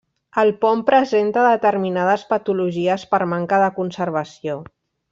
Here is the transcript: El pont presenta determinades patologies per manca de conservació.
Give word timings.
El 0.43 0.47
pont 0.63 0.79
presenta 0.87 1.43
determinades 1.49 2.23
patologies 2.33 3.07
per 3.15 3.23
manca 3.37 3.61
de 3.67 3.69
conservació. 3.81 4.61